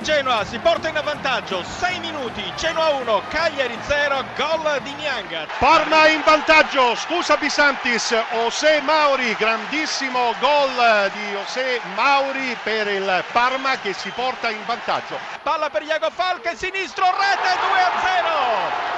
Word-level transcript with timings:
il 0.00 0.06
Genoa 0.06 0.44
si 0.44 0.58
porta 0.58 0.88
in 0.88 0.98
vantaggio 1.04 1.62
6 1.62 2.00
minuti 2.00 2.42
Genoa 2.56 2.88
1 2.88 3.22
Cagliari 3.28 3.76
0 3.82 4.24
gol 4.34 4.80
di 4.82 4.94
Niang 4.94 5.46
Parma 5.58 6.08
in 6.08 6.22
vantaggio, 6.24 6.94
scusa 6.94 7.36
Bisantis, 7.36 8.14
José 8.32 8.80
Mauri, 8.80 9.34
grandissimo 9.34 10.34
gol 10.40 11.10
di 11.12 11.30
José 11.32 11.80
Mauri 11.94 12.56
per 12.62 12.88
il 12.88 13.24
Parma 13.32 13.78
che 13.78 13.92
si 13.92 14.10
porta 14.10 14.48
in 14.50 14.64
vantaggio. 14.64 15.18
palla 15.42 15.68
per 15.68 15.82
Iago 15.82 16.10
Falche 16.10 16.56
sinistro 16.56 17.04
rete 17.04 17.58
2 17.60 17.80
a 17.80 17.92
0 18.00 18.28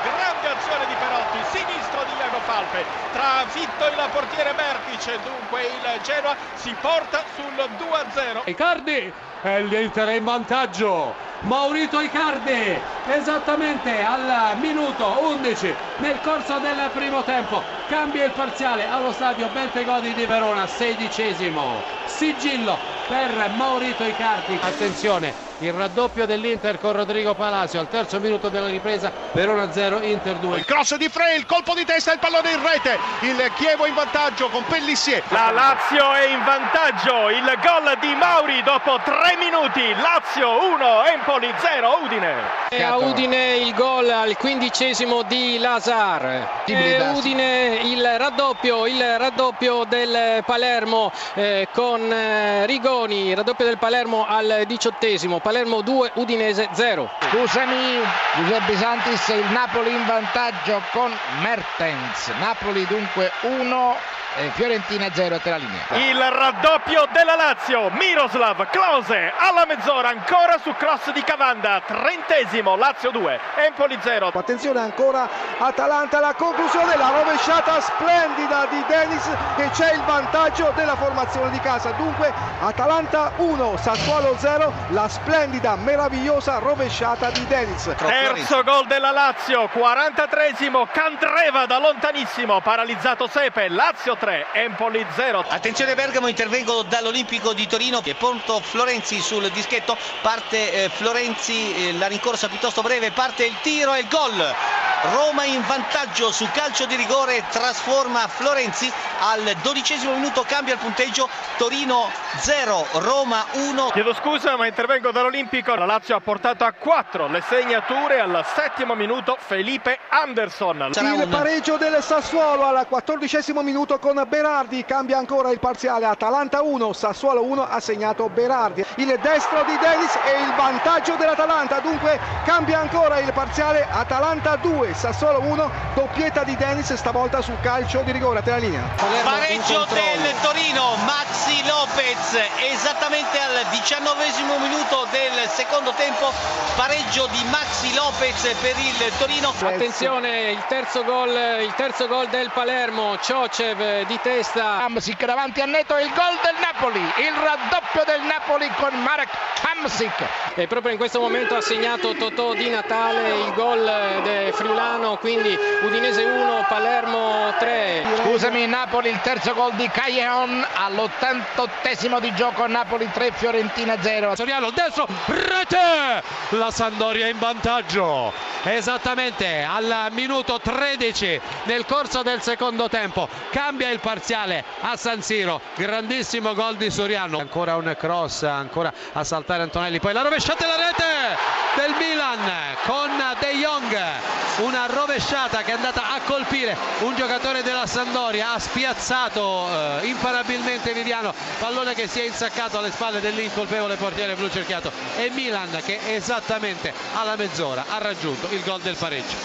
grande 0.02 0.48
azione 0.48 0.86
di 0.86 0.94
Perotti 0.94 1.58
sinistro 1.58 2.04
di 2.04 2.12
Iago 2.18 2.40
Falque 2.44 2.84
trafitto 3.12 3.86
il 3.86 4.08
portiere 4.12 4.52
Mertice 4.52 5.18
dunque 5.24 5.62
il 5.62 6.00
Genoa 6.02 6.36
si 6.54 6.72
porta 6.80 7.24
sul 7.34 7.68
2 7.76 7.88
a 7.90 8.04
0 8.12 8.42
Icardi 8.46 9.30
e 9.44 9.62
l'Inter 9.64 10.08
è 10.08 10.14
in 10.14 10.24
vantaggio 10.24 11.14
Maurito 11.40 12.00
Icardi 12.00 12.80
esattamente 13.08 14.00
al 14.00 14.56
minuto 14.58 15.18
11 15.20 15.74
nel 15.98 16.20
corso 16.20 16.60
del 16.60 16.88
primo 16.92 17.24
tempo. 17.24 17.60
Cambia 17.88 18.24
il 18.24 18.30
parziale 18.30 18.86
allo 18.86 19.10
stadio 19.10 19.48
Bentegodi 19.48 20.14
di 20.14 20.24
Verona 20.26 20.68
sedicesimo. 20.68 21.82
Sigillo 22.04 22.78
per 23.08 23.50
Maurito 23.56 24.04
Icardi. 24.04 24.56
Attenzione 24.60 25.51
il 25.62 25.72
raddoppio 25.72 26.26
dell'Inter 26.26 26.80
con 26.80 26.92
Rodrigo 26.92 27.34
Palacio 27.34 27.78
al 27.78 27.88
terzo 27.88 28.18
minuto 28.18 28.48
della 28.48 28.66
ripresa 28.66 29.12
Verona 29.32 29.70
0 29.70 30.02
Inter 30.02 30.36
2 30.36 30.58
Il 30.58 30.64
cross 30.64 30.96
di 30.96 31.08
Frey, 31.08 31.36
il 31.38 31.46
colpo 31.46 31.74
di 31.74 31.84
testa, 31.84 32.12
il 32.12 32.18
pallone 32.18 32.50
in 32.50 32.62
rete, 32.62 32.98
il 33.20 33.50
Chievo 33.56 33.86
in 33.86 33.94
vantaggio 33.94 34.48
con 34.48 34.64
Pellissier. 34.64 35.22
La 35.28 35.50
Lazio 35.50 36.12
è 36.12 36.26
in 36.26 36.42
vantaggio, 36.44 37.30
il 37.30 37.44
gol 37.62 37.96
di 38.00 38.14
Mauri 38.14 38.62
dopo 38.62 38.98
3 39.04 39.36
minuti, 39.38 39.80
Lazio 40.00 40.64
1, 40.74 41.04
Empoli 41.04 41.52
0, 41.58 41.98
Udine. 42.02 42.34
E 42.70 42.82
a 42.82 42.96
Udine 42.96 43.56
il 43.56 43.74
gol 43.74 44.08
al 44.08 44.36
quindicesimo 44.36 45.22
di 45.22 45.58
Lazar. 45.58 46.62
E 46.64 47.00
Udine 47.14 47.80
il 47.84 48.02
raddoppio, 48.16 48.86
il 48.86 49.18
raddoppio 49.18 49.84
del 49.84 50.42
Palermo 50.44 51.12
eh, 51.34 51.68
con 51.72 52.12
eh, 52.12 52.66
Rigoni, 52.66 53.28
il 53.28 53.36
raddoppio 53.36 53.64
del 53.64 53.78
Palermo 53.78 54.26
al 54.26 54.64
diciottesimo. 54.66 55.38
Palermo 55.52 55.82
2, 55.82 56.12
Udinese 56.14 56.70
0. 56.72 57.10
Scusami, 57.28 58.00
Giuseppe 58.36 58.74
Santis, 58.74 59.28
il 59.28 59.44
Napoli 59.50 59.92
in 59.92 60.06
vantaggio 60.06 60.80
con 60.92 61.12
Mertens. 61.42 62.28
Napoli 62.38 62.86
dunque 62.86 63.30
1, 63.42 63.96
eh, 64.36 64.50
Fiorentina 64.54 65.12
0 65.12 65.34
a 65.34 65.38
te 65.38 65.50
la 65.50 65.56
linea. 65.56 65.82
Il 66.10 66.18
raddoppio 66.18 67.06
della 67.12 67.36
Lazio, 67.36 67.90
Miroslav 67.90 68.66
Klose 68.70 69.30
alla 69.36 69.66
mezz'ora 69.66 70.08
ancora 70.08 70.56
su 70.62 70.72
cross 70.72 71.12
di 71.12 71.22
Cavanda, 71.22 71.82
trentesimo, 71.84 72.74
Lazio 72.76 73.10
2, 73.10 73.38
Empoli 73.56 73.98
0. 74.00 74.28
Attenzione 74.28 74.80
ancora 74.80 75.28
Atalanta, 75.58 76.18
la 76.20 76.32
conclusione, 76.34 76.96
la 76.96 77.10
rovesciata 77.10 77.78
splendida 77.82 78.66
di 78.70 78.82
Denis 78.86 79.28
e 79.56 79.68
c'è 79.70 79.92
il 79.92 80.02
vantaggio 80.04 80.72
della 80.74 80.96
formazione 80.96 81.50
di 81.50 81.60
casa. 81.60 81.90
Dunque 81.90 82.32
Atalanta 82.60 83.32
1, 83.36 83.76
Sassuolo 83.76 84.34
0, 84.38 84.72
la 84.88 85.08
splendida, 85.08 85.41
meravigliosa 85.76 86.58
rovesciata 86.58 87.30
di 87.30 87.44
Denis. 87.46 87.92
Terzo 87.96 88.62
gol 88.62 88.86
della 88.86 89.10
Lazio, 89.10 89.64
43esimo, 89.64 90.86
Candreva 90.92 91.66
da 91.66 91.78
lontanissimo, 91.78 92.60
paralizzato 92.60 93.26
Sepe, 93.26 93.68
Lazio 93.68 94.16
3, 94.16 94.46
Empoli 94.52 95.04
0. 95.16 95.44
Attenzione 95.48 95.96
Bergamo, 95.96 96.28
intervengo 96.28 96.82
dall'Olimpico 96.82 97.54
di 97.54 97.66
Torino, 97.66 98.00
è 98.04 98.14
pronto 98.14 98.60
Florenzi 98.60 99.20
sul 99.20 99.50
dischetto, 99.50 99.96
parte 100.20 100.84
eh, 100.84 100.88
Florenzi, 100.88 101.88
eh, 101.88 101.92
la 101.94 102.06
rincorsa 102.06 102.48
piuttosto 102.48 102.82
breve, 102.82 103.10
parte 103.10 103.44
il 103.44 103.56
tiro 103.62 103.94
e 103.94 104.00
il 104.00 104.08
gol. 104.08 104.54
Roma 105.02 105.44
in 105.44 105.60
vantaggio 105.66 106.30
su 106.30 106.48
calcio 106.52 106.86
di 106.86 106.94
rigore, 106.94 107.42
trasforma 107.50 108.28
Florenzi 108.28 108.88
al 109.18 109.52
dodicesimo 109.60 110.14
minuto, 110.14 110.44
cambia 110.46 110.74
il 110.74 110.78
punteggio, 110.78 111.28
Torino 111.56 112.08
0, 112.36 112.86
Roma 113.00 113.44
1. 113.50 113.90
Chiedo 113.92 114.14
scusa 114.14 114.56
ma 114.56 114.68
intervengo 114.68 115.10
dall'Olimpico, 115.10 115.74
la 115.74 115.86
Lazio 115.86 116.14
ha 116.14 116.20
portato 116.20 116.62
a 116.62 116.70
4 116.70 117.26
le 117.26 117.42
segnature 117.48 118.20
al 118.20 118.44
settimo 118.54 118.94
minuto 118.94 119.36
Felipe 119.40 119.98
Anderson. 120.08 120.92
Il 120.94 121.26
pareggio 121.28 121.76
del 121.76 122.00
Sassuolo 122.00 122.64
al 122.66 122.86
quattordicesimo 122.86 123.60
minuto 123.62 123.98
con 123.98 124.24
Berardi, 124.28 124.84
cambia 124.84 125.18
ancora 125.18 125.50
il 125.50 125.58
parziale, 125.58 126.06
Atalanta 126.06 126.62
1, 126.62 126.92
Sassuolo 126.92 127.42
1 127.42 127.66
ha 127.68 127.80
segnato 127.80 128.28
Berardi. 128.28 128.84
Il 128.96 129.18
destro 129.22 129.62
di 129.64 129.76
Denis 129.78 130.14
e 130.24 130.42
il 130.42 130.52
vantaggio 130.54 131.16
dell'Atalanta, 131.16 131.80
dunque 131.80 132.20
cambia 132.44 132.80
ancora 132.80 133.20
il 133.20 133.32
parziale, 133.32 133.86
Atalanta 133.88 134.56
2, 134.56 134.92
Sassuolo 134.92 135.40
1, 135.40 135.70
doppietta 135.94 136.44
di 136.44 136.54
Denis 136.56 136.92
stavolta 136.92 137.40
sul 137.40 137.58
calcio 137.62 138.02
di 138.02 138.12
rigore, 138.12 138.40
a 138.40 138.42
te 138.42 138.50
la 138.50 138.58
linea. 138.58 138.82
Pareggio 139.24 139.86
del 139.88 140.34
Torino, 140.42 140.96
Maxi 141.06 141.66
Lopez 141.66 142.36
esattamente 142.70 143.40
al 143.40 143.64
diciannovesimo 143.70 144.58
minuto 144.58 145.06
del 145.10 145.31
secondo 145.52 145.92
tempo, 145.96 146.32
pareggio 146.76 147.28
di 147.30 147.44
Maxi 147.50 147.94
Lopez 147.94 148.54
per 148.60 148.74
il 148.78 149.12
Torino. 149.18 149.52
Attenzione, 149.60 150.50
il 150.50 150.64
terzo 150.66 151.04
gol, 151.04 151.28
il 151.60 151.72
terzo 151.76 152.06
gol 152.08 152.28
del 152.28 152.50
Palermo, 152.52 153.18
Ciocev 153.18 154.06
di 154.06 154.18
testa. 154.22 154.82
Hamsik 154.82 155.24
davanti 155.24 155.60
a 155.60 155.66
Neto 155.66 155.98
il 155.98 156.10
gol 156.14 156.38
del 156.42 156.56
Napoli, 156.60 157.00
il 157.00 157.32
raddoppio 157.32 158.02
del 158.06 158.22
Napoli 158.22 158.68
con 158.76 158.98
Marek 159.02 159.28
Hamsik. 159.62 160.24
E 160.54 160.66
proprio 160.66 160.92
in 160.92 160.98
questo 160.98 161.20
momento 161.20 161.54
ha 161.54 161.60
segnato 161.60 162.14
Totò 162.14 162.54
di 162.54 162.68
Natale 162.70 163.40
il 163.40 163.52
gol 163.52 164.20
del 164.22 164.52
Friulano, 164.54 165.16
quindi 165.16 165.56
Udinese 165.82 166.24
1, 166.24 166.64
Palermo 166.68 167.54
3. 167.58 168.04
Scusami, 168.22 168.66
Napoli 168.66 169.10
il 169.10 169.20
terzo 169.20 169.52
gol 169.52 169.72
di 169.74 169.88
Callejon 169.88 170.66
all'88esimo 170.74 172.20
di 172.20 172.34
gioco, 172.34 172.66
Napoli 172.66 173.10
3, 173.10 173.32
Fiorentina 173.32 174.00
0. 174.00 174.34
Soriano 174.34 174.70
destro, 174.70 175.06
rete! 175.42 176.22
La 176.50 176.70
Sandoria 176.70 177.28
in 177.28 177.38
vantaggio. 177.38 178.32
Esattamente 178.64 179.62
al 179.62 180.08
minuto 180.10 180.60
13 180.60 181.40
nel 181.64 181.84
corso 181.84 182.22
del 182.22 182.40
secondo 182.42 182.88
tempo. 182.88 183.28
Cambia 183.50 183.90
il 183.90 184.00
parziale 184.00 184.64
a 184.80 184.96
San 184.96 185.22
Siro. 185.22 185.60
Grandissimo 185.74 186.54
gol 186.54 186.76
di 186.76 186.90
Soriano. 186.90 187.38
Ancora 187.38 187.76
un 187.76 187.94
cross, 187.98 188.42
ancora 188.44 188.92
a 189.12 189.24
saltare 189.24 189.62
Antonelli. 189.62 189.98
Poi 189.98 190.12
la 190.12 190.22
rovesciata 190.22 190.64
e 190.64 190.68
la 190.68 190.76
rete 190.76 191.38
del 191.74 191.94
Milan 191.98 192.76
con 192.84 193.10
De 193.40 193.52
Jong. 193.56 194.31
Una 194.62 194.86
rovesciata 194.86 195.62
che 195.62 195.72
è 195.72 195.74
andata 195.74 196.14
a 196.14 196.20
colpire 196.20 196.76
un 197.00 197.16
giocatore 197.16 197.64
della 197.64 197.86
Sandoria. 197.86 198.52
Ha 198.52 198.60
spiazzato 198.60 199.66
eh, 200.00 200.06
imparabilmente 200.06 200.92
Viviano. 200.92 201.34
Pallone 201.58 201.94
che 201.94 202.06
si 202.06 202.20
è 202.20 202.26
insaccato 202.26 202.78
alle 202.78 202.92
spalle 202.92 203.18
dell'incolpevole 203.18 203.96
portiere 203.96 204.36
blu 204.36 204.48
cerchiato. 204.48 204.92
E 205.16 205.30
Milan 205.30 205.80
che 205.84 205.98
esattamente 206.14 206.92
alla 207.14 207.34
mezz'ora 207.34 207.86
ha 207.88 207.98
raggiunto 207.98 208.46
il 208.50 208.62
gol 208.62 208.80
del 208.80 208.94
pareggio. 208.94 209.34